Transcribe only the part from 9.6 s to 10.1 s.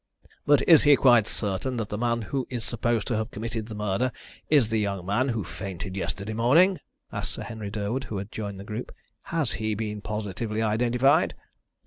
been